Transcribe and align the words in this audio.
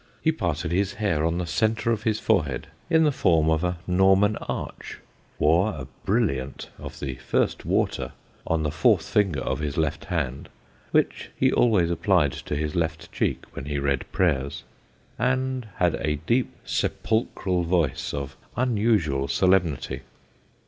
He 0.19 0.31
parted 0.31 0.71
his 0.71 0.93
hair 0.95 1.23
on 1.23 1.37
the 1.37 1.45
centre 1.45 1.91
of 1.91 2.01
his 2.01 2.19
forehead 2.19 2.65
in 2.89 3.03
the 3.03 3.11
form 3.11 3.51
of 3.51 3.63
a 3.63 3.77
Norman 3.85 4.35
arch, 4.37 4.97
wore 5.37 5.69
a 5.73 5.85
brilliant 6.05 6.71
of 6.79 6.99
the 6.99 7.17
first 7.17 7.65
water 7.65 8.11
on 8.47 8.63
the 8.63 8.71
fourth 8.71 9.07
finger 9.07 9.41
of 9.41 9.59
his 9.59 9.77
left 9.77 10.05
hand 10.05 10.49
(which 10.89 11.29
he 11.35 11.51
always 11.51 11.91
applied 11.91 12.31
to 12.31 12.55
his 12.55 12.73
left 12.75 13.11
cheek 13.11 13.43
when 13.53 13.65
he 13.65 13.77
read 13.77 14.11
prayers), 14.11 14.63
and 15.19 15.67
had 15.75 15.93
a 15.93 16.15
deep 16.25 16.51
sepulchral 16.65 17.61
voice 17.61 18.11
of 18.11 18.35
unusual 18.57 19.27
solemnity. 19.27 20.01